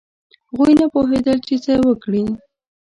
هغوی 0.49 0.73
نه 0.81 0.85
پوهېدل 0.93 1.37
چې 1.47 1.55
څه 1.63 1.73
وکړي. 1.87 2.23